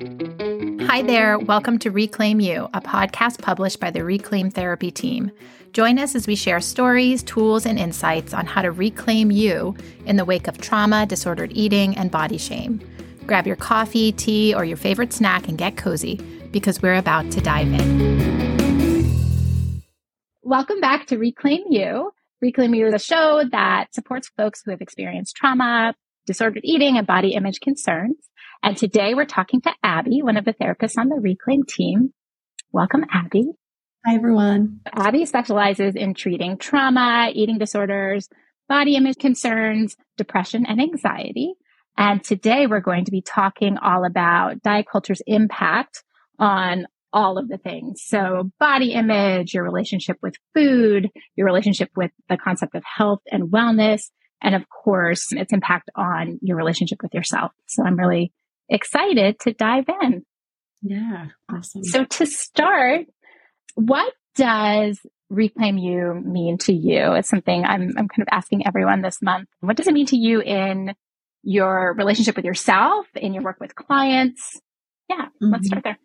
[0.00, 1.40] Hi there.
[1.40, 5.32] Welcome to Reclaim You, a podcast published by the Reclaim Therapy team.
[5.72, 9.76] Join us as we share stories, tools, and insights on how to reclaim you
[10.06, 12.80] in the wake of trauma, disordered eating, and body shame.
[13.26, 16.14] Grab your coffee, tea, or your favorite snack and get cozy
[16.52, 19.10] because we're about to dive in.
[20.42, 22.12] Welcome back to Reclaim You.
[22.40, 25.92] Reclaim You is a show that supports folks who have experienced trauma,
[26.24, 28.14] disordered eating, and body image concerns.
[28.62, 32.12] And today we're talking to Abby, one of the therapists on the Reclaim team.
[32.72, 33.52] Welcome, Abby.
[34.04, 34.80] Hi, everyone.
[34.92, 38.28] Abby specializes in treating trauma, eating disorders,
[38.68, 41.54] body image concerns, depression, and anxiety.
[41.96, 46.02] And today we're going to be talking all about diet culture's impact
[46.38, 48.02] on all of the things.
[48.04, 53.50] So body image, your relationship with food, your relationship with the concept of health and
[53.50, 54.02] wellness,
[54.42, 57.52] and of course, its impact on your relationship with yourself.
[57.66, 58.32] So I'm really
[58.68, 60.24] excited to dive in.
[60.82, 61.84] Yeah, awesome.
[61.84, 63.06] So to start,
[63.74, 67.12] what does reclaim you mean to you?
[67.14, 69.48] It's something I'm, I'm kind of asking everyone this month.
[69.60, 70.94] What does it mean to you in
[71.42, 74.60] your relationship with yourself, in your work with clients?
[75.08, 75.52] Yeah, mm-hmm.
[75.52, 75.98] let's start there.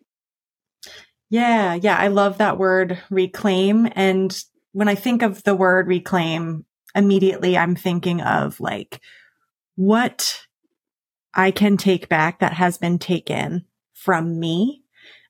[1.30, 3.88] Yeah, yeah, I love that word reclaim.
[3.92, 4.36] And
[4.72, 9.00] when I think of the word reclaim, immediately I'm thinking of like
[9.76, 10.40] what
[11.34, 14.82] I can take back that has been taken from me.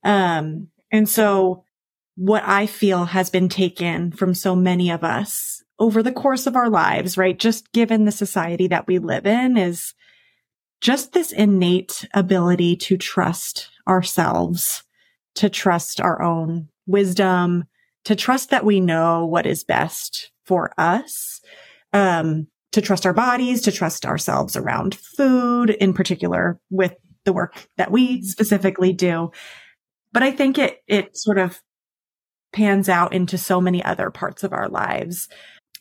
[0.03, 1.65] Um, and so
[2.17, 6.57] what I feel has been taken from so many of us over the course of
[6.57, 7.39] our lives, right?
[7.39, 9.95] Just given the society that we live in is
[10.81, 14.85] just this innate ability to trust ourselves,
[15.35, 17.65] to trust our own wisdom,
[18.05, 21.41] to trust that we know what is best for us.
[21.93, 26.95] Um, to trust our bodies, to trust ourselves around food, in particular with
[27.25, 28.25] the work that we mm-hmm.
[28.25, 29.31] specifically do.
[30.13, 31.63] But I think it, it sort of
[32.53, 35.29] pans out into so many other parts of our lives.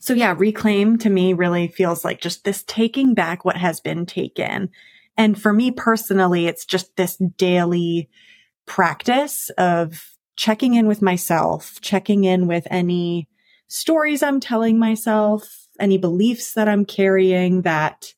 [0.01, 4.05] So yeah, reclaim to me really feels like just this taking back what has been
[4.05, 4.69] taken.
[5.17, 8.07] And for me personally, it's just this daily
[8.67, 13.29] practice of checking in with myself, checking in with any
[13.67, 18.13] stories I'm telling myself, any beliefs that I'm carrying that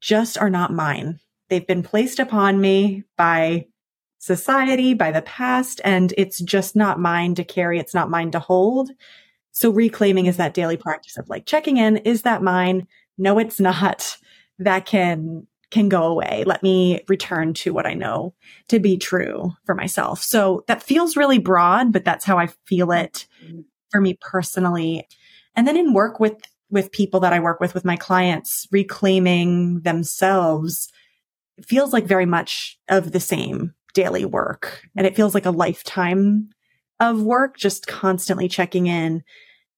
[0.00, 1.20] just are not mine.
[1.48, 3.66] They've been placed upon me by
[4.18, 7.78] society, by the past, and it's just not mine to carry.
[7.78, 8.90] It's not mine to hold.
[9.52, 11.98] So reclaiming is that daily practice of like checking in.
[11.98, 12.86] Is that mine?
[13.18, 14.16] No, it's not.
[14.58, 16.44] That can, can go away.
[16.46, 18.34] Let me return to what I know
[18.68, 20.22] to be true for myself.
[20.22, 23.60] So that feels really broad, but that's how I feel it mm-hmm.
[23.90, 25.08] for me personally.
[25.56, 26.34] And then in work with,
[26.70, 30.88] with people that I work with, with my clients, reclaiming themselves
[31.66, 34.82] feels like very much of the same daily work.
[34.96, 36.50] And it feels like a lifetime
[37.00, 39.22] of work, just constantly checking in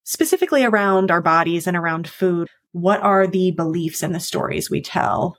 [0.05, 2.49] specifically around our bodies and around food.
[2.73, 5.37] What are the beliefs and the stories we tell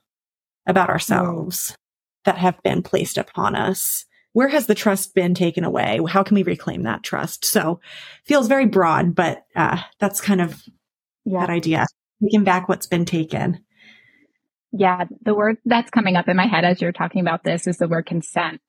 [0.68, 1.76] about ourselves
[2.26, 4.06] that have been placed upon us?
[4.34, 6.00] Where has the trust been taken away?
[6.08, 7.46] How can we reclaim that trust?
[7.46, 7.80] So
[8.26, 10.62] feels very broad, but uh, that's kind of
[11.24, 11.42] yeah.
[11.42, 11.86] that idea.
[12.22, 13.64] Taking back what's been taken.
[14.72, 17.78] Yeah, the word that's coming up in my head as you're talking about this is
[17.78, 18.60] the word consent.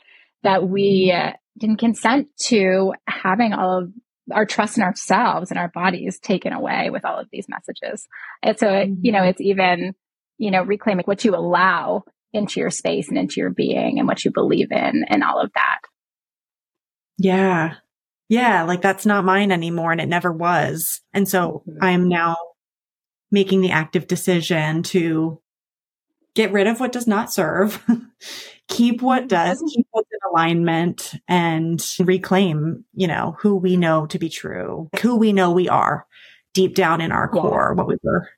[0.42, 3.92] That we uh, didn't consent to having all of
[4.32, 8.06] our trust in ourselves and our bodies taken away with all of these messages.
[8.42, 8.94] And so, mm-hmm.
[9.02, 9.94] you know, it's even,
[10.36, 12.04] you know, reclaiming what you allow
[12.34, 15.52] into your space and into your being and what you believe in and all of
[15.54, 15.80] that.
[17.18, 17.74] Yeah.
[18.28, 18.64] Yeah.
[18.64, 21.00] Like that's not mine anymore and it never was.
[21.12, 21.82] And so mm-hmm.
[21.82, 22.36] I am now
[23.30, 25.40] making the active decision to
[26.34, 27.82] get rid of what does not serve,
[28.68, 34.18] keep what does, keep what's in alignment and reclaim, you know, who we know to
[34.18, 36.06] be true, who we know we are
[36.54, 38.28] deep down in our core, what we were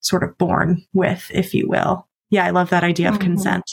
[0.00, 3.24] sort of born with, if you will yeah, I love that idea of mm-hmm.
[3.24, 3.64] consent.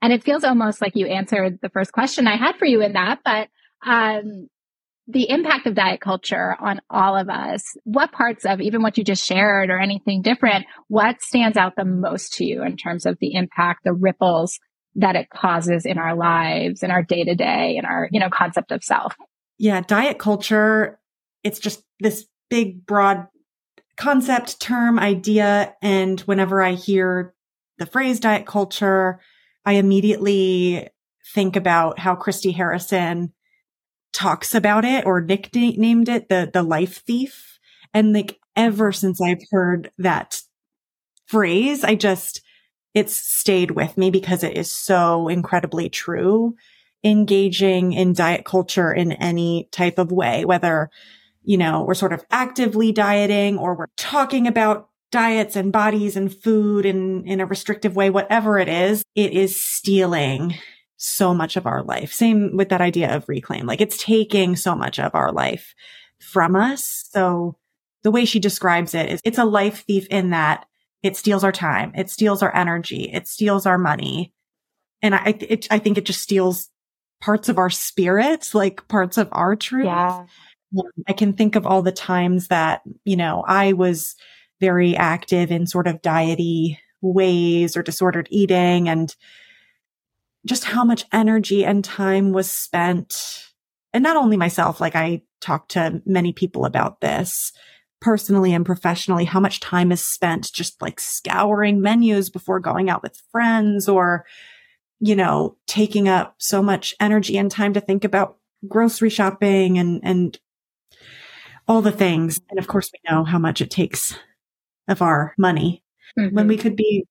[0.00, 2.92] And it feels almost like you answered the first question I had for you in
[2.92, 3.48] that, but
[3.84, 4.48] um,
[5.08, 9.04] the impact of diet culture on all of us, what parts of even what you
[9.04, 13.18] just shared or anything different, what stands out the most to you in terms of
[13.20, 14.58] the impact, the ripples
[14.94, 18.30] that it causes in our lives, in our day to day, in our, you know,
[18.30, 19.16] concept of self?
[19.58, 21.00] Yeah, diet culture,
[21.42, 23.26] it's just this big, broad
[23.96, 25.74] concept, term, idea.
[25.82, 27.34] And whenever I hear
[27.82, 29.18] the phrase diet culture,
[29.64, 30.88] I immediately
[31.34, 33.32] think about how Christy Harrison
[34.12, 37.58] talks about it or nicknamed it the, the life thief.
[37.92, 40.42] And like ever since I've heard that
[41.26, 42.40] phrase, I just,
[42.94, 46.54] it's stayed with me because it is so incredibly true.
[47.02, 50.88] Engaging in diet culture in any type of way, whether,
[51.42, 56.34] you know, we're sort of actively dieting or we're talking about diets and bodies and
[56.34, 60.54] food in, in a restrictive way, whatever it is, it is stealing
[60.96, 62.12] so much of our life.
[62.12, 63.66] Same with that idea of reclaim.
[63.66, 65.74] Like it's taking so much of our life
[66.18, 67.08] from us.
[67.10, 67.56] So
[68.02, 70.66] the way she describes it is it's a life thief in that
[71.02, 71.92] it steals our time.
[71.94, 73.10] It steals our energy.
[73.12, 74.32] It steals our money.
[75.02, 76.70] And I, it, I think it just steals
[77.20, 79.86] parts of our spirits, like parts of our truth.
[79.86, 80.26] Yeah.
[81.06, 84.14] I can think of all the times that, you know, I was
[84.62, 89.16] very active in sort of diety ways or disordered eating and
[90.46, 93.48] just how much energy and time was spent.
[93.92, 97.52] And not only myself, like I talked to many people about this
[98.00, 103.02] personally and professionally, how much time is spent just like scouring menus before going out
[103.02, 104.24] with friends or,
[105.00, 108.36] you know, taking up so much energy and time to think about
[108.68, 110.38] grocery shopping and, and
[111.66, 112.40] all the things.
[112.48, 114.16] And of course, we know how much it takes
[114.88, 115.82] of our money
[116.18, 116.34] mm-hmm.
[116.34, 117.06] when we could be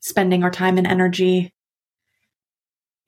[0.00, 1.52] spending our time and energy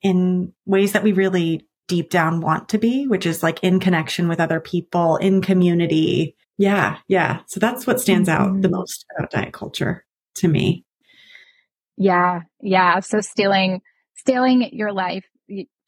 [0.01, 4.27] in ways that we really deep down want to be, which is like in connection
[4.27, 6.35] with other people, in community.
[6.57, 7.39] Yeah, yeah.
[7.47, 8.77] So that's what stands out the mm-hmm.
[8.77, 10.85] most about diet culture to me.
[11.97, 12.99] Yeah, yeah.
[12.99, 13.81] So stealing,
[14.15, 15.25] stealing your life.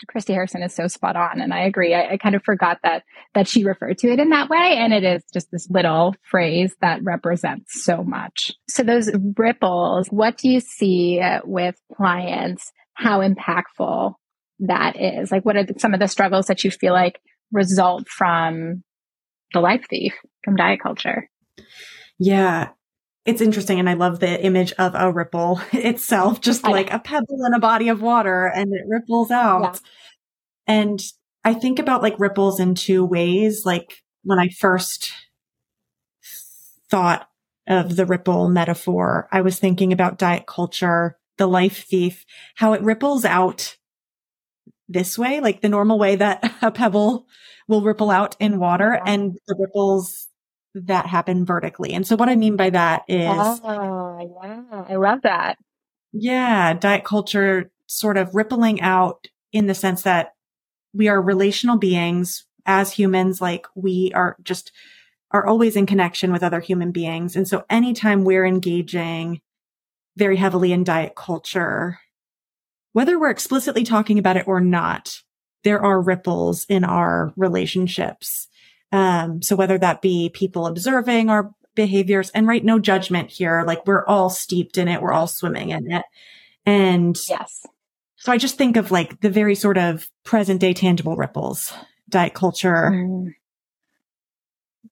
[0.07, 1.93] Christy Harrison is so spot on, and I agree.
[1.93, 3.03] I, I kind of forgot that
[3.33, 6.75] that she referred to it in that way, and it is just this little phrase
[6.81, 8.51] that represents so much.
[8.69, 14.13] So those ripples, what do you see uh, with clients how impactful
[14.59, 15.31] that is.
[15.31, 17.21] Like, what are some of the struggles that you feel like
[17.51, 18.83] result from
[19.53, 20.13] the life thief,
[20.43, 21.29] from diet culture?
[22.17, 22.69] Yeah.
[23.25, 23.79] It's interesting.
[23.79, 27.59] And I love the image of a ripple itself, just like a pebble in a
[27.59, 29.61] body of water and it ripples out.
[29.61, 29.79] Yeah.
[30.67, 31.03] And
[31.43, 33.65] I think about like ripples in two ways.
[33.65, 35.11] Like when I first
[36.89, 37.29] thought
[37.67, 42.25] of the ripple metaphor, I was thinking about diet culture the life thief,
[42.55, 43.77] how it ripples out
[44.87, 47.25] this way, like the normal way that a pebble
[47.67, 50.27] will ripple out in water and the ripples
[50.75, 51.93] that happen vertically.
[51.93, 55.57] And so what I mean by that is, oh, yeah, I love that.
[56.11, 56.73] Yeah.
[56.73, 60.35] Diet culture sort of rippling out in the sense that
[60.93, 63.41] we are relational beings as humans.
[63.41, 64.71] Like we are just
[65.31, 67.35] are always in connection with other human beings.
[67.35, 69.41] And so anytime we're engaging
[70.17, 71.99] very heavily in diet culture,
[72.93, 75.21] whether we're explicitly talking about it or not,
[75.63, 78.47] there are ripples in our relationships.
[78.91, 83.63] Um, so whether that be people observing our behaviors and right, no judgment here.
[83.65, 85.01] Like we're all steeped in it.
[85.01, 86.03] We're all swimming in it.
[86.65, 87.65] And yes.
[88.17, 91.73] So I just think of like the very sort of present day tangible ripples,
[92.09, 93.33] diet culture, mm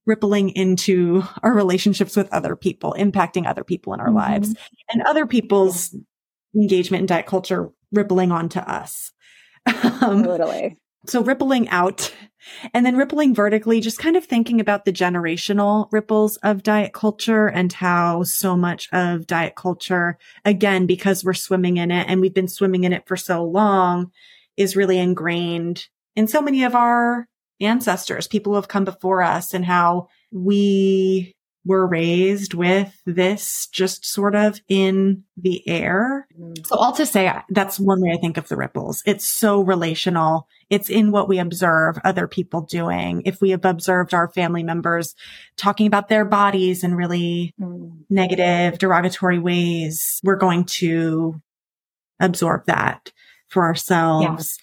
[0.08, 4.16] rippling into our relationships with other people, impacting other people in our mm-hmm.
[4.16, 4.56] lives
[4.90, 5.94] and other people's
[6.56, 9.12] engagement in diet culture rippling onto us.
[10.02, 10.78] Um, totally.
[11.08, 12.14] So rippling out
[12.74, 17.48] and then rippling vertically, just kind of thinking about the generational ripples of diet culture
[17.48, 22.34] and how so much of diet culture, again, because we're swimming in it and we've
[22.34, 24.12] been swimming in it for so long
[24.56, 27.28] is really ingrained in so many of our
[27.62, 31.36] ancestors, people who have come before us and how we
[31.68, 36.28] were raised with this just sort of in the air.
[36.66, 39.04] So all to say, that's one way I think of the ripples.
[39.06, 40.48] It's so relational.
[40.70, 43.22] It's in what we observe other people doing.
[43.26, 45.14] If we have observed our family members
[45.58, 47.92] talking about their bodies in really mm.
[48.10, 51.42] negative, derogatory ways, we're going to
[52.20, 53.12] absorb that
[53.50, 54.58] for ourselves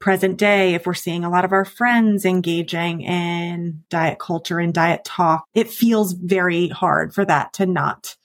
[0.00, 4.72] present day, if we're seeing a lot of our friends engaging in diet culture and
[4.72, 8.16] diet talk, it feels very hard for that to not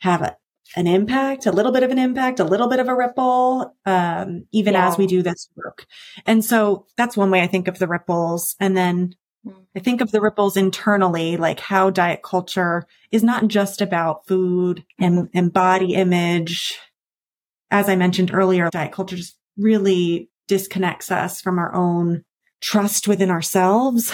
[0.00, 0.36] have a,
[0.76, 4.46] an impact, a little bit of an impact, a little bit of a ripple, um,
[4.52, 4.88] even yeah.
[4.88, 5.86] as we do this work.
[6.26, 8.56] And so that's one way I think of the ripples.
[8.58, 9.14] And then
[9.76, 14.84] I think of the ripples internally, like how diet culture is not just about food
[14.98, 16.78] and, and body image.
[17.70, 22.24] As I mentioned earlier, diet culture just really disconnects us from our own
[22.60, 24.12] trust within ourselves,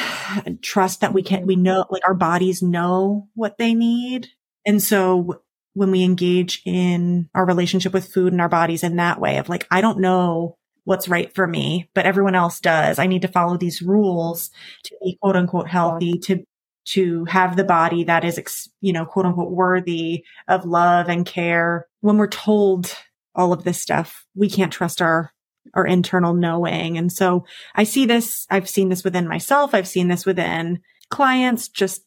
[0.63, 1.63] trust that we can, we mm-hmm.
[1.63, 4.29] know, like our bodies know what they need.
[4.67, 5.43] And so
[5.75, 9.49] when we engage in our relationship with food and our bodies in that way of
[9.49, 12.99] like, I don't know what's right for me, but everyone else does.
[12.99, 14.51] I need to follow these rules
[14.85, 16.45] to be quote unquote healthy, to
[16.87, 21.87] to have the body that is, you know, quote unquote worthy of love and care.
[22.01, 22.97] When we're told
[23.35, 25.31] all of this stuff, we can't trust our,
[25.75, 26.99] our internal knowing.
[26.99, 29.75] And so I see this, I've seen this within myself.
[29.75, 32.03] I've seen this within clients, just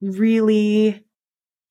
[0.00, 1.04] really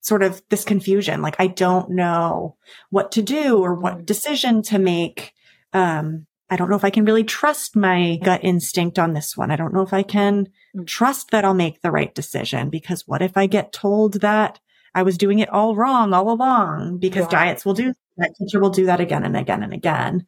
[0.02, 1.22] sort of this confusion.
[1.22, 2.58] Like I don't know
[2.90, 4.06] what to do or what mm.
[4.06, 5.34] decision to make.
[5.74, 9.50] Um, I don't know if I can really trust my gut instinct on this one.
[9.50, 10.86] I don't know if I can mm.
[10.86, 14.60] trust that I'll make the right decision because what if I get told that
[14.94, 17.40] I was doing it all wrong all along because yeah.
[17.40, 18.36] diets will do that.
[18.38, 20.26] teacher will do that again and again and again.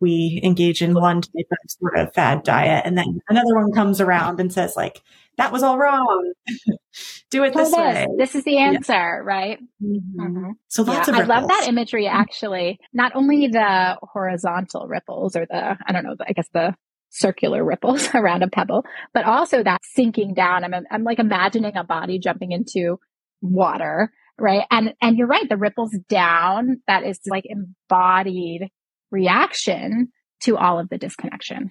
[0.00, 4.00] We engage in one type of sort of fad diet and then another one comes
[4.00, 5.02] around and says like,
[5.36, 6.32] that was all wrong.
[7.30, 8.06] Do it this, this, way.
[8.18, 9.20] This is the answer, yeah.
[9.22, 9.58] right?
[9.82, 10.20] Mm-hmm.
[10.20, 10.50] Mm-hmm.
[10.68, 11.30] So lots yeah, of ripples.
[11.30, 12.78] I love that imagery actually.
[12.92, 16.74] Not only the horizontal ripples or the, I don't know, I guess the
[17.10, 20.64] circular ripples around a pebble, but also that sinking down.
[20.64, 22.98] I'm, I'm like imagining a body jumping into
[23.40, 24.64] water, right?
[24.70, 25.48] And, and you're right.
[25.48, 28.70] The ripples down, that is like embodied
[29.10, 31.70] reaction to all of the disconnection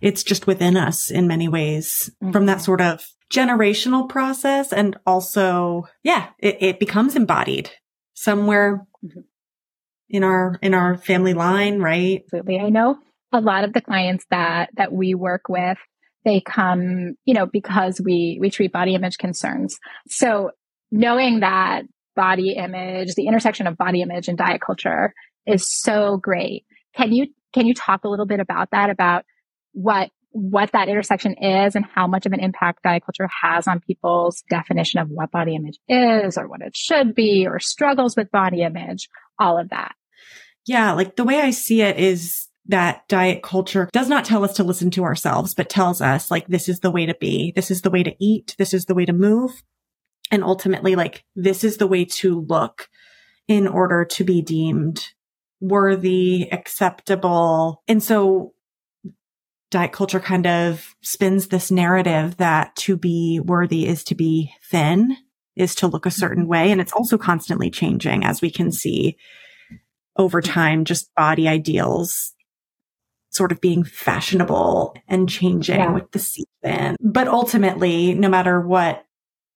[0.00, 2.32] it's just within us in many ways mm-hmm.
[2.32, 2.64] from that mm-hmm.
[2.64, 4.72] sort of generational process.
[4.72, 7.70] And also, yeah, it, it becomes embodied
[8.14, 9.20] somewhere mm-hmm.
[10.08, 12.22] in our, in our family line, right?
[12.24, 12.58] Absolutely.
[12.58, 12.98] I know
[13.32, 15.78] a lot of the clients that, that we work with,
[16.24, 19.78] they come, you know, because we, we treat body image concerns.
[20.08, 20.50] So
[20.90, 21.82] knowing that
[22.16, 25.14] body image, the intersection of body image and diet culture
[25.46, 26.64] is so great.
[26.96, 28.90] Can you, can you talk a little bit about that?
[28.90, 29.24] About
[29.72, 33.80] what what that intersection is and how much of an impact diet culture has on
[33.80, 38.30] people's definition of what body image is or what it should be or struggles with
[38.30, 39.94] body image, all of that.
[40.66, 44.54] Yeah, like the way I see it is that diet culture does not tell us
[44.54, 47.52] to listen to ourselves, but tells us like this is the way to be.
[47.56, 48.54] This is the way to eat.
[48.58, 49.62] This is the way to move.
[50.30, 52.88] And ultimately, like this is the way to look
[53.48, 55.08] in order to be deemed
[55.60, 57.82] worthy, acceptable.
[57.86, 58.54] And so
[59.70, 65.16] diet culture kind of spins this narrative that to be worthy is to be thin,
[65.56, 66.50] is to look a certain mm-hmm.
[66.50, 66.72] way.
[66.72, 69.16] And it's also constantly changing as we can see
[70.16, 72.34] over time, just body ideals
[73.30, 75.92] sort of being fashionable and changing yeah.
[75.92, 76.96] with the season.
[77.00, 79.04] But ultimately, no matter what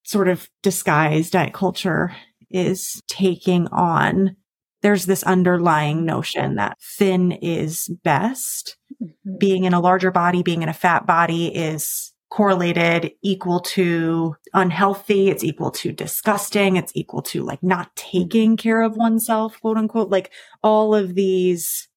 [0.05, 2.15] sort of disguise diet culture
[2.51, 4.37] is taking on,
[4.85, 8.77] there's this underlying notion that thin is best.
[9.03, 9.39] Mm-hmm.
[9.39, 15.31] Being in a larger body, being in a fat body is correlated equal to unhealthy.
[15.31, 16.77] It's equal to disgusting.
[16.77, 20.11] It's equal to like not taking care of oneself, quote unquote.
[20.11, 20.31] Like
[20.63, 21.89] all of these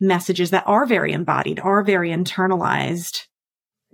[0.00, 3.26] messages that are very embodied, are very internalized.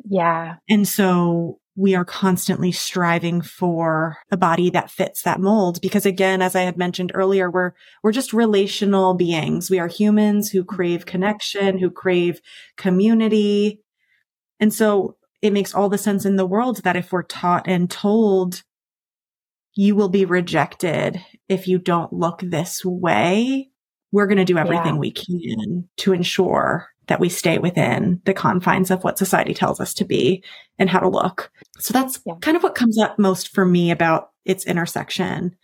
[0.08, 0.56] Yeah.
[0.68, 5.80] And so we are constantly striving for a body that fits that mold.
[5.80, 9.70] Because again, as I had mentioned earlier, we're, we're just relational beings.
[9.70, 12.40] We are humans who crave connection, who crave
[12.76, 13.80] community.
[14.60, 17.90] And so it makes all the sense in the world that if we're taught and
[17.90, 18.62] told,
[19.74, 23.68] you will be rejected if you don't look this way,
[24.12, 25.00] we're going to do everything yeah.
[25.00, 29.94] we can to ensure that we stay within the confines of what society tells us
[29.94, 30.42] to be
[30.78, 31.50] and how to look.
[31.78, 32.34] So that's yeah.
[32.40, 35.56] kind of what comes up most for me about its intersection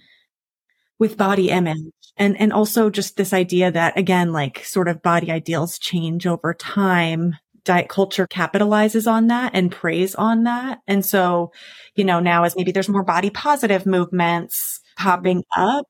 [0.98, 5.30] with body image and, and also just this idea that again, like sort of body
[5.30, 7.36] ideals change over time.
[7.64, 10.78] Diet culture capitalizes on that and preys on that.
[10.86, 11.52] And so,
[11.94, 15.86] you know, now as maybe there's more body positive movements popping up,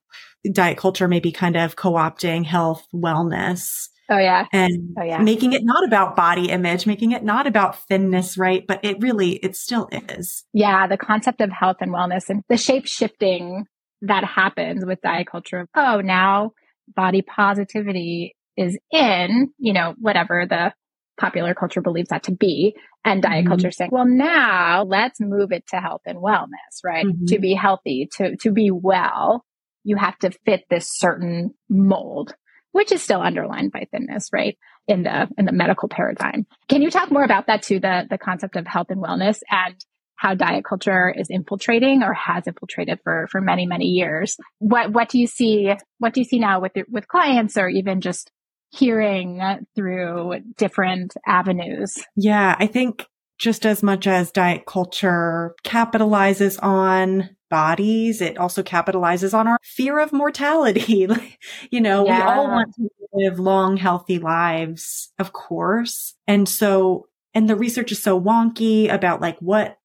[0.52, 4.47] diet culture may be kind of co-opting health, wellness, Oh yeah.
[4.52, 5.23] And oh, yeah.
[5.23, 8.67] making it not about body image, making it not about thinness, right?
[8.67, 10.45] But it really, it still is.
[10.52, 10.88] Yeah.
[10.88, 13.67] The concept of health and wellness and the shape shifting
[14.02, 15.61] that happens with diet culture.
[15.61, 16.52] of, Oh, now
[16.95, 20.73] body positivity is in, you know, whatever the
[21.19, 22.75] popular culture believes that to be.
[23.05, 23.49] And diet mm-hmm.
[23.49, 27.07] culture saying, well, now let's move it to health and wellness, right?
[27.07, 27.26] Mm-hmm.
[27.26, 29.45] To be healthy, to, to be well,
[29.85, 32.35] you have to fit this certain mold
[32.72, 34.56] which is still underlined by thinness, right?
[34.88, 36.46] In the, in the medical paradigm.
[36.68, 37.78] Can you talk more about that too?
[37.78, 39.74] The, the concept of health and wellness and
[40.16, 44.36] how diet culture is infiltrating or has infiltrated for, for many, many years.
[44.58, 45.72] What, what do you see?
[45.98, 48.30] What do you see now with, with clients or even just
[48.70, 49.40] hearing
[49.74, 51.94] through different avenues?
[52.16, 53.06] Yeah, I think
[53.38, 59.99] just as much as diet culture capitalizes on bodies, it also capitalizes on our fear
[59.99, 61.07] of mortality.
[61.71, 62.16] you know, yeah.
[62.16, 66.14] we all want to live long, healthy lives, of course.
[66.26, 69.78] And so, and the research is so wonky about like what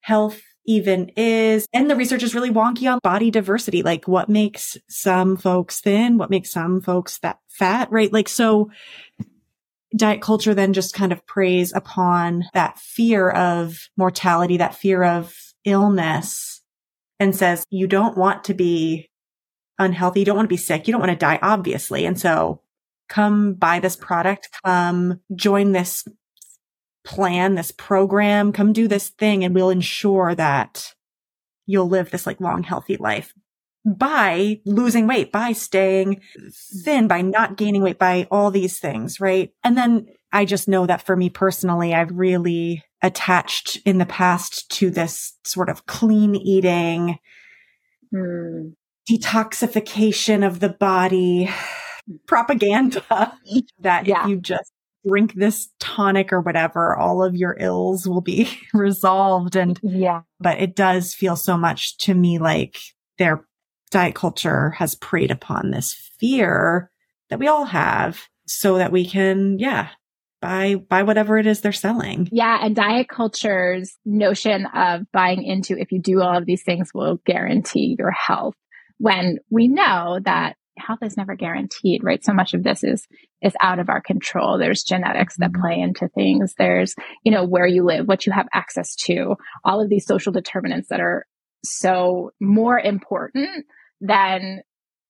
[0.00, 1.66] health even is.
[1.72, 6.18] And the research is really wonky on body diversity, like what makes some folks thin,
[6.18, 8.12] what makes some folks that fat, right?
[8.12, 8.70] Like, so
[9.94, 15.34] diet culture then just kind of preys upon that fear of mortality, that fear of
[15.64, 16.53] illness
[17.24, 19.10] and says, you don't want to be
[19.78, 20.20] unhealthy.
[20.20, 20.86] You don't want to be sick.
[20.86, 22.06] You don't want to die, obviously.
[22.06, 22.60] And so
[23.08, 26.06] come buy this product, come join this
[27.04, 30.94] plan, this program, come do this thing and we'll ensure that
[31.66, 33.34] you'll live this like long, healthy life
[33.84, 36.22] by losing weight, by staying
[36.84, 39.20] thin, by not gaining weight, by all these things.
[39.20, 39.52] Right.
[39.62, 44.70] And then I just know that for me personally, I've really attached in the past
[44.70, 47.18] to this sort of clean eating,
[48.12, 48.72] mm.
[49.08, 51.50] detoxification of the body
[52.26, 53.02] propaganda
[53.78, 54.24] that yeah.
[54.24, 54.72] if you just
[55.06, 59.54] drink this tonic or whatever, all of your ills will be resolved.
[59.54, 62.78] And yeah, but it does feel so much to me like
[63.18, 63.44] their
[63.90, 66.90] diet culture has preyed upon this fear
[67.28, 69.90] that we all have so that we can, yeah,
[70.44, 72.28] buy, buy whatever it is they're selling.
[72.30, 72.58] Yeah.
[72.60, 77.18] And diet culture's notion of buying into if you do all of these things will
[77.24, 78.54] guarantee your health
[78.98, 82.22] when we know that health is never guaranteed, right?
[82.22, 83.06] So much of this is,
[83.40, 84.58] is out of our control.
[84.58, 85.62] There's genetics that mm-hmm.
[85.62, 86.54] play into things.
[86.58, 90.32] There's, you know, where you live, what you have access to, all of these social
[90.32, 91.26] determinants that are
[91.64, 93.64] so more important
[94.00, 94.60] than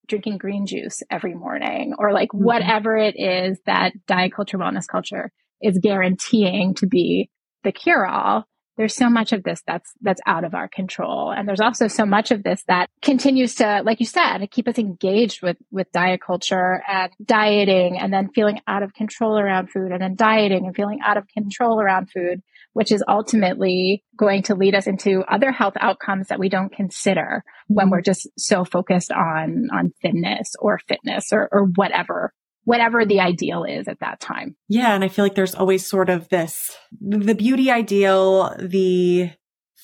[0.06, 2.44] drinking green juice every morning or like mm-hmm.
[2.44, 5.30] whatever it is that diet culture, wellness culture
[5.60, 7.30] is guaranteeing to be
[7.62, 8.46] the cure all
[8.76, 11.30] there's so much of this that's that's out of our control.
[11.30, 14.78] And there's also so much of this that continues to like you said keep us
[14.78, 19.92] engaged with with diet culture and dieting and then feeling out of control around food
[19.92, 24.54] and then dieting and feeling out of control around food which is ultimately going to
[24.54, 27.92] lead us into other health outcomes that we don't consider when mm-hmm.
[27.92, 32.32] we're just so focused on on thinness or fitness or, or whatever
[32.64, 34.56] whatever the ideal is at that time.
[34.68, 34.94] Yeah.
[34.94, 39.30] And I feel like there's always sort of this, the beauty ideal, the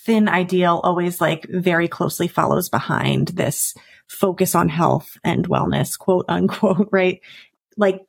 [0.05, 3.75] thin ideal always like very closely follows behind this
[4.09, 7.21] focus on health and wellness, quote unquote, right?
[7.77, 8.01] Like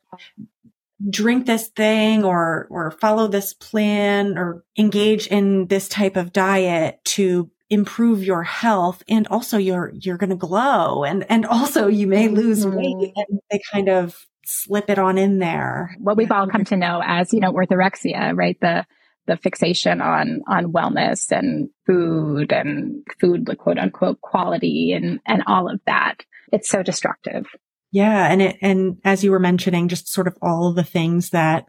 [1.08, 7.04] drink this thing or, or follow this plan or engage in this type of diet
[7.04, 12.06] to improve your health and also you're you're going to glow and and also you
[12.06, 12.76] may lose mm-hmm.
[12.76, 15.96] weight and they kind of slip it on in there.
[15.98, 18.58] What we've all come to know as, you know, orthorexia, right?
[18.60, 18.86] The,
[19.26, 25.42] the fixation on, on wellness and food and food, the quote unquote, quality and, and
[25.46, 26.24] all of that.
[26.52, 27.46] It's so destructive.
[27.92, 28.30] Yeah.
[28.30, 31.66] And it, and as you were mentioning, just sort of all of the things that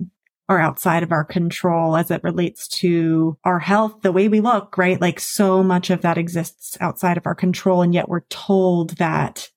[0.49, 4.77] are outside of our control as it relates to our health, the way we look,
[4.77, 4.99] right?
[4.99, 7.81] Like so much of that exists outside of our control.
[7.81, 9.49] And yet we're told that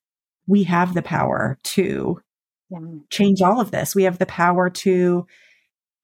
[0.46, 2.20] we have the power to
[2.70, 2.78] yeah.
[3.10, 3.94] change all of this.
[3.94, 5.26] We have the power to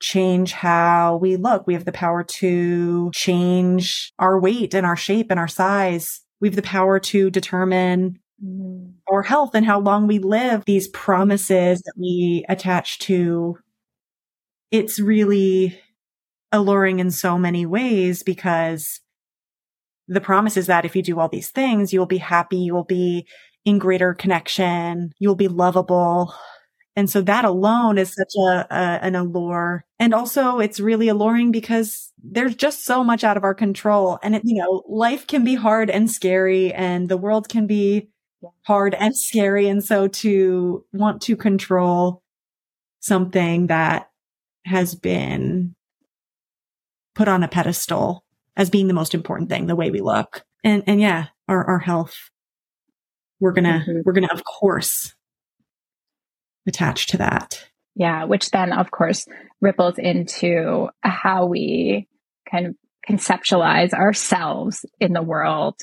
[0.01, 1.67] change how we look.
[1.67, 6.21] We have the power to change our weight and our shape and our size.
[6.41, 8.93] We have the power to determine mm.
[9.11, 10.65] our health and how long we live.
[10.65, 13.59] These promises that we attach to,
[14.71, 15.81] it's really
[16.51, 19.01] alluring in so many ways because
[20.09, 22.85] the promise is that if you do all these things, you'll be happy, you will
[22.85, 23.27] be
[23.65, 26.35] in greater connection, you'll be lovable,
[26.95, 29.85] and so that alone is such a, a, an allure.
[29.99, 34.19] And also it's really alluring because there's just so much out of our control.
[34.23, 38.11] And it, you know, life can be hard and scary and the world can be
[38.67, 39.69] hard and scary.
[39.69, 42.23] And so to want to control
[43.01, 44.11] something that
[44.67, 45.75] has been
[47.15, 48.25] put on a pedestal
[48.57, 50.45] as being the most important thing, the way we look.
[50.63, 52.31] And, and yeah, our, our health,
[53.43, 54.01] we're gonna, mm-hmm.
[54.05, 55.15] we're gonna, of course,
[56.67, 57.67] attached to that.
[57.95, 59.27] Yeah, which then, of course,
[59.61, 62.09] ripples into how we
[62.51, 62.75] kind of
[63.09, 65.75] conceptualize ourselves in the world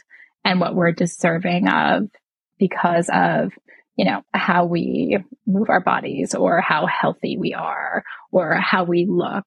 [0.45, 2.09] and what we're deserving of
[2.57, 3.51] because of,
[3.97, 9.05] you know, how we move our bodies or how healthy we are or how we
[9.07, 9.45] look.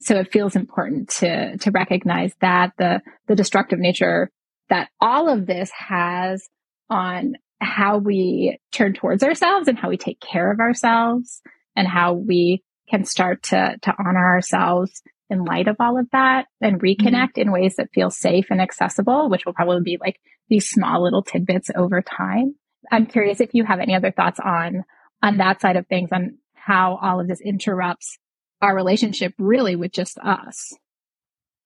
[0.00, 4.30] So it feels important to, to recognize that the, the destructive nature
[4.68, 6.48] that all of this has
[6.90, 11.40] on how we turn towards ourselves and how we take care of ourselves
[11.76, 16.46] and how we can start to, to honor ourselves in light of all of that
[16.60, 17.06] and mm-hmm.
[17.06, 17.40] reconnect mm-hmm.
[17.40, 21.22] in ways that feel safe and accessible, which will probably be like these small little
[21.22, 22.54] tidbits over time.
[22.90, 24.84] I'm curious if you have any other thoughts on,
[25.22, 28.18] on that side of things, on how all of this interrupts
[28.60, 30.76] our relationship really with just us.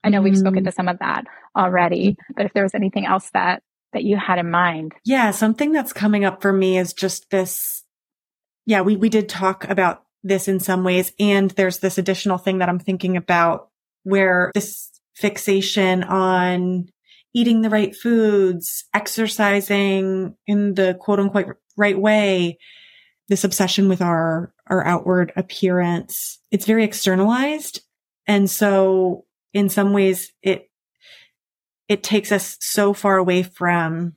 [0.05, 0.67] I know we've spoken mm.
[0.67, 1.25] to some of that
[1.57, 3.63] already, but if there was anything else that
[3.97, 4.93] that you had in mind.
[5.05, 7.83] Yeah, something that's coming up for me is just this
[8.67, 12.59] yeah, we we did talk about this in some ways and there's this additional thing
[12.59, 13.71] that I'm thinking about
[14.03, 16.89] where this fixation on
[17.33, 22.59] eating the right foods, exercising in the quote unquote right way,
[23.29, 26.39] this obsession with our, our outward appearance.
[26.51, 27.81] It's very externalized.
[28.27, 30.66] And so in some ways it,
[31.89, 34.15] it takes us so far away from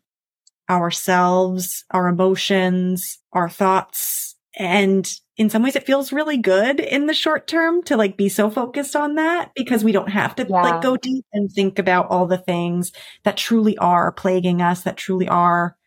[0.70, 4.36] ourselves, our emotions, our thoughts.
[4.56, 8.30] And in some ways it feels really good in the short term to like be
[8.30, 10.62] so focused on that because we don't have to yeah.
[10.62, 12.92] like go deep and think about all the things
[13.24, 15.78] that truly are plaguing us, that truly are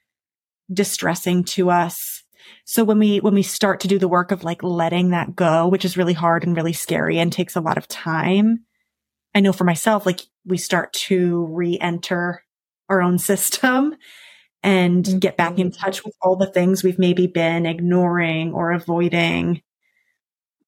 [0.72, 2.22] distressing to us.
[2.64, 5.68] So when we, when we start to do the work of like letting that go,
[5.68, 8.64] which is really hard and really scary and takes a lot of time.
[9.34, 12.42] I know for myself, like we start to re-enter
[12.88, 13.96] our own system
[14.62, 19.62] and get back in touch with all the things we've maybe been ignoring or avoiding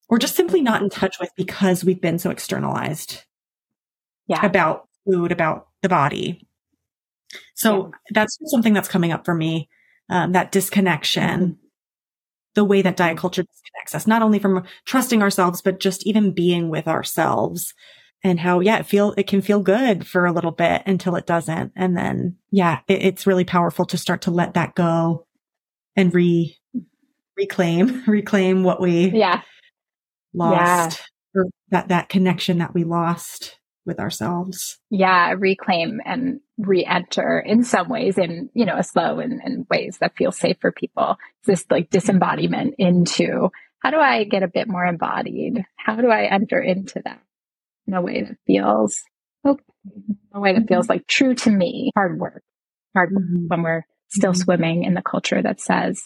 [0.09, 3.24] or just simply not in touch with because we've been so externalized
[4.27, 4.44] yeah.
[4.44, 6.46] about food, about the body.
[7.55, 7.90] So yeah.
[8.12, 9.68] that's something that's coming up for me.
[10.11, 11.53] Um, that disconnection, mm-hmm.
[12.55, 16.33] the way that diet culture disconnects us, not only from trusting ourselves, but just even
[16.33, 17.72] being with ourselves
[18.24, 21.26] and how, yeah, it feel, it can feel good for a little bit until it
[21.26, 21.72] doesn't.
[21.76, 25.26] And then, yeah, it, it's really powerful to start to let that go
[25.94, 26.56] and re,
[27.37, 29.42] reclaim, reclaim what we yeah.
[30.32, 31.02] lost
[31.34, 31.42] yeah.
[31.42, 34.78] or that, that connection that we lost with ourselves.
[34.88, 35.34] Yeah.
[35.37, 40.16] Reclaim and re-enter in some ways in, you know, a slow and, and ways that
[40.16, 41.18] feel safe for people.
[41.44, 45.62] This like disembodiment into how do I get a bit more embodied?
[45.76, 47.20] How do I enter into that?
[47.87, 48.97] In a way that feels
[49.47, 49.62] okay,
[50.33, 50.68] a way that mm-hmm.
[50.68, 51.90] feels like true to me.
[51.94, 52.42] Hard work,
[52.94, 53.47] hard work mm-hmm.
[53.49, 54.40] when we're still mm-hmm.
[54.40, 56.03] swimming in the culture that says,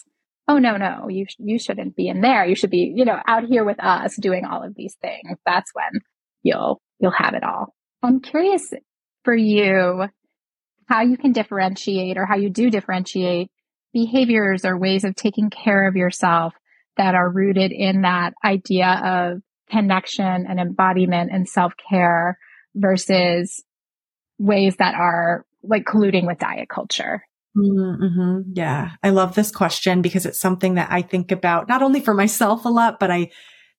[0.47, 2.45] "Oh no, no, you sh- you shouldn't be in there.
[2.45, 5.71] You should be, you know, out here with us doing all of these things." That's
[5.73, 6.01] when
[6.43, 7.73] you'll you'll have it all.
[8.01, 8.71] I'm curious
[9.23, 10.05] for you
[10.87, 13.51] how you can differentiate or how you do differentiate
[13.93, 16.53] behaviors or ways of taking care of yourself
[16.97, 22.37] that are rooted in that idea of connection and embodiment and self care
[22.75, 23.63] versus
[24.37, 27.23] ways that are like colluding with diet culture?
[27.57, 28.51] Mm-hmm.
[28.53, 28.91] Yeah.
[29.03, 32.65] I love this question because it's something that I think about not only for myself
[32.65, 33.31] a lot, but I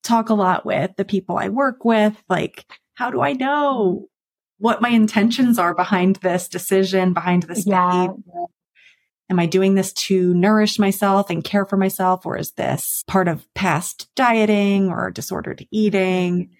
[0.02, 2.20] talk a lot with the people I work with.
[2.28, 4.08] Like, how do I know
[4.58, 7.90] what my intentions are behind this decision, behind this yeah.
[7.90, 8.46] behavior?
[9.30, 12.26] Am I doing this to nourish myself and care for myself?
[12.26, 16.50] Or is this part of past dieting or disordered eating?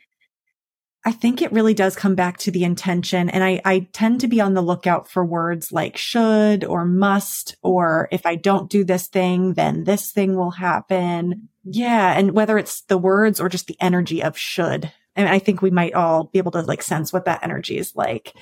[1.04, 3.28] I think it really does come back to the intention.
[3.30, 7.56] And I, I tend to be on the lookout for words like should or must,
[7.62, 11.48] or if I don't do this thing, then this thing will happen.
[11.64, 12.16] Yeah.
[12.16, 14.92] And whether it's the words or just the energy of should.
[15.16, 17.96] And I think we might all be able to like sense what that energy is
[17.96, 18.35] like.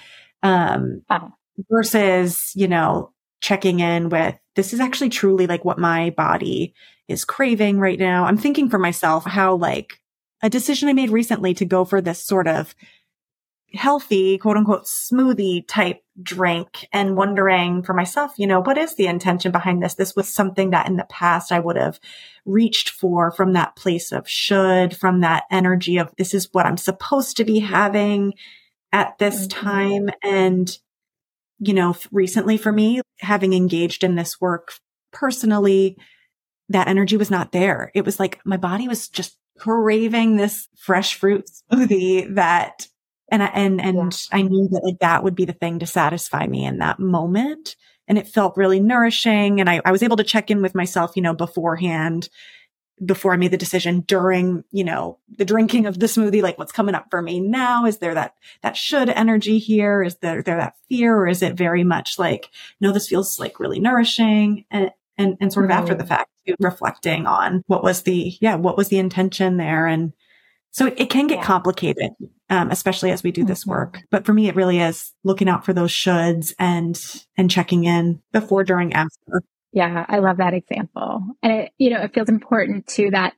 [0.42, 1.02] Um,
[1.70, 6.74] versus, you know, checking in with this is actually truly like what my body
[7.06, 8.24] is craving right now.
[8.24, 10.00] I'm thinking for myself how like
[10.42, 12.74] a decision I made recently to go for this sort of
[13.74, 19.06] healthy, quote unquote, smoothie type drink and wondering for myself, you know, what is the
[19.06, 19.94] intention behind this?
[19.94, 22.00] This was something that in the past I would have
[22.44, 26.78] reached for from that place of should, from that energy of this is what I'm
[26.78, 28.34] supposed to be having
[28.92, 29.66] at this mm-hmm.
[29.66, 30.10] time.
[30.22, 30.78] And
[31.58, 34.72] you know, recently for me, having engaged in this work
[35.12, 35.96] personally,
[36.68, 37.90] that energy was not there.
[37.94, 42.86] It was like my body was just craving this fresh fruit smoothie that,
[43.30, 44.38] and I, and, and yeah.
[44.38, 47.76] I knew that like that would be the thing to satisfy me in that moment.
[48.06, 49.60] And it felt really nourishing.
[49.60, 52.30] And I, I was able to check in with myself, you know, beforehand
[53.04, 56.72] before I made the decision during, you know, the drinking of the smoothie, like what's
[56.72, 57.86] coming up for me now?
[57.86, 60.02] Is there that, that should energy here?
[60.02, 63.60] Is there, there that fear or is it very much like, no, this feels like
[63.60, 65.80] really nourishing and, and, and sort of mm-hmm.
[65.80, 66.30] after the fact
[66.60, 69.86] reflecting on what was the, yeah, what was the intention there?
[69.86, 70.12] And
[70.70, 71.44] so it, it can get yeah.
[71.44, 72.10] complicated,
[72.50, 73.70] um, especially as we do this mm-hmm.
[73.70, 73.98] work.
[74.10, 76.98] But for me, it really is looking out for those shoulds and,
[77.36, 79.42] and checking in before, during, after.
[79.72, 81.22] Yeah, I love that example.
[81.42, 83.34] And it, you know, it feels important too that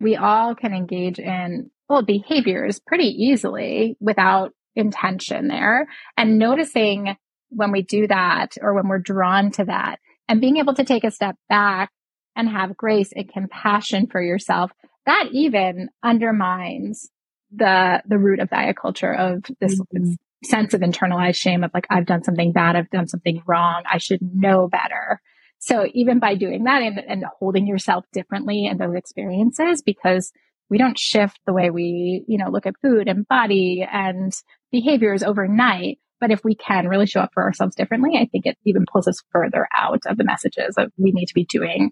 [0.00, 7.16] we all can engage in well behaviors pretty easily without intention there and noticing
[7.48, 9.98] when we do that or when we're drawn to that
[10.28, 11.90] and being able to take a step back
[12.34, 14.70] and have grace and compassion for yourself
[15.06, 17.08] that even undermines
[17.54, 20.12] the the root of diet culture of this mm-hmm.
[20.44, 23.98] sense of internalized shame of like, I've done something bad, I've done something wrong, I
[23.98, 25.20] should know better.
[25.58, 30.32] So even by doing that and, and holding yourself differently in those experiences, because
[30.68, 34.32] we don't shift the way we, you know, look at food and body and
[34.70, 35.98] behaviors overnight.
[36.20, 39.06] But if we can really show up for ourselves differently, I think it even pulls
[39.06, 41.90] us further out of the messages of we need to be doing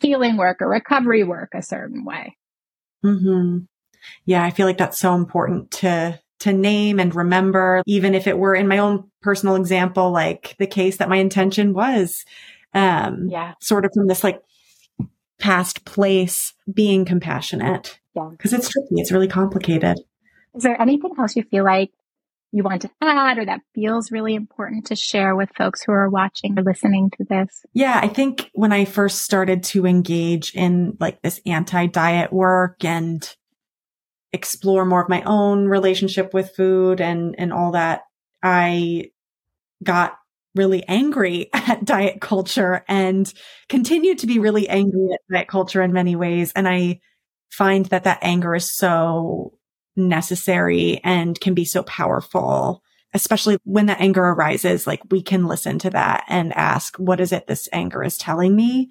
[0.00, 2.36] healing work or recovery work a certain way.
[3.04, 3.58] Mm-hmm.
[4.24, 8.36] Yeah, I feel like that's so important to to name and remember, even if it
[8.36, 12.24] were in my own personal example, like the case that my intention was,
[12.74, 14.42] um, yeah, sort of from this like
[15.38, 18.00] past place, being compassionate.
[18.14, 19.00] Yeah, because it's tricky.
[19.00, 19.98] It's really complicated.
[20.54, 21.90] Is there anything else you feel like
[22.52, 26.10] you want to add or that feels really important to share with folks who are
[26.10, 27.64] watching or listening to this?
[27.72, 33.26] Yeah, I think when I first started to engage in like this anti-diet work and
[34.34, 38.02] explore more of my own relationship with food and, and all that,
[38.42, 39.10] I
[39.82, 40.18] got
[40.54, 43.32] really angry at diet culture and
[43.68, 46.52] continue to be really angry at diet culture in many ways.
[46.54, 47.00] And I
[47.50, 49.52] find that that anger is so
[49.96, 54.86] necessary and can be so powerful, especially when that anger arises.
[54.86, 58.56] Like we can listen to that and ask, what is it this anger is telling
[58.56, 58.90] me?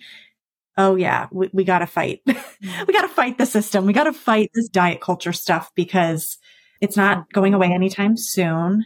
[0.77, 2.21] oh yeah, we, we got to fight.
[2.61, 2.83] Mm-hmm.
[2.87, 3.87] we got to fight the system.
[3.87, 6.37] We got to fight this diet culture stuff because
[6.79, 8.85] it's not going away anytime soon.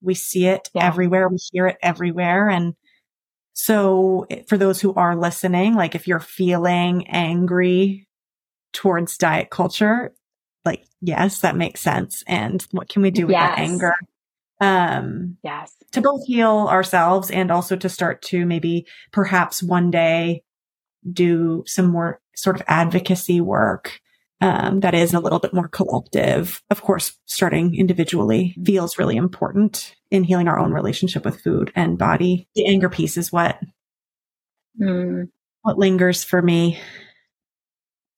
[0.00, 0.86] We see it yeah.
[0.86, 1.28] everywhere.
[1.28, 2.48] We hear it everywhere.
[2.48, 2.74] And
[3.52, 8.08] so for those who are listening, like if you're feeling angry
[8.72, 10.12] towards diet culture,
[10.64, 12.22] like, yes, that makes sense.
[12.26, 13.56] And what can we do with yes.
[13.56, 13.94] that anger?
[14.60, 15.72] Um, yes.
[15.92, 20.42] To both heal ourselves and also to start to maybe perhaps one day
[21.10, 24.00] do some more sort of advocacy work
[24.40, 26.62] um, that is a little bit more collective.
[26.70, 31.98] Of course, starting individually feels really important in healing our own relationship with food and
[31.98, 32.48] body.
[32.54, 33.58] The anger piece is what
[34.80, 35.28] mm.
[35.62, 36.78] what lingers for me.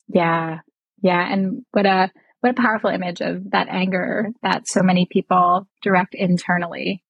[0.09, 0.59] Yeah,
[1.03, 5.67] yeah, and what a what a powerful image of that anger that so many people
[5.83, 7.03] direct internally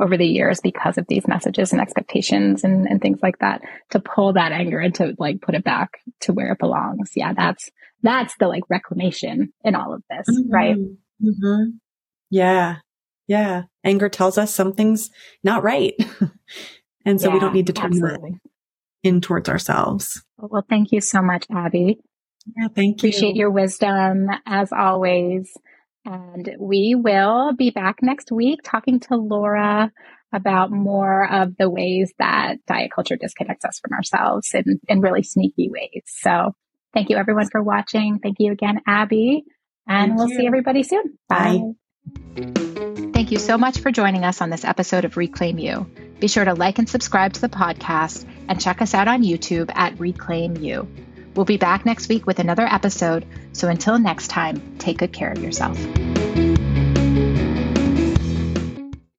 [0.00, 4.00] over the years because of these messages and expectations and, and things like that to
[4.00, 7.12] pull that anger and to like put it back to where it belongs.
[7.14, 7.70] Yeah, that's
[8.02, 10.52] that's the like reclamation in all of this, mm-hmm.
[10.52, 10.76] right?
[10.76, 11.70] Mm-hmm.
[12.30, 12.76] Yeah.
[13.26, 13.62] Yeah.
[13.84, 15.10] Anger tells us something's
[15.42, 15.94] not right.
[17.06, 18.32] and so yeah, we don't need to turn absolutely.
[18.32, 18.50] that
[19.08, 20.22] in towards ourselves.
[20.38, 22.00] Well, thank you so much, Abby.
[22.56, 23.08] Yeah, thank you.
[23.08, 25.50] Appreciate your wisdom as always.
[26.04, 29.90] And we will be back next week talking to Laura
[30.32, 35.22] about more of the ways that diet culture disconnects us from ourselves in, in really
[35.22, 36.02] sneaky ways.
[36.06, 36.54] So
[36.92, 38.18] thank you everyone for watching.
[38.18, 39.44] Thank you again, Abby.
[39.86, 40.36] And thank we'll you.
[40.36, 41.18] see everybody soon.
[41.28, 41.60] Bye.
[42.34, 42.52] Bye.
[43.14, 45.88] Thank you so much for joining us on this episode of Reclaim You.
[46.20, 49.70] Be sure to like and subscribe to the podcast and check us out on YouTube
[49.74, 50.88] at Reclaim You.
[51.34, 53.26] We'll be back next week with another episode.
[53.52, 55.78] So until next time, take good care of yourself.